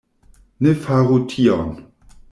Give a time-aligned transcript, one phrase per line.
[0.67, 1.71] Ne faru tion!